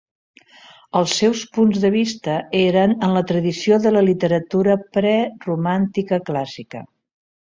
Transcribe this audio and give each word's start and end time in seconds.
Els 0.99 1.11
seus 1.17 1.41
punts 1.57 1.75
de 1.83 1.91
vista 1.95 2.37
eren 2.59 2.95
en 3.07 3.13
la 3.15 3.21
tradició 3.31 3.77
de 3.83 3.91
la 3.97 4.03
literatura 4.07 4.79
preromàntica 4.97 6.19
clàssica. 6.31 6.83